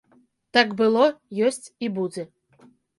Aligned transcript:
Так 0.57 0.73
было, 0.79 1.05
ёсць 1.47 1.63
і 1.83 1.95
будзе. 2.01 2.31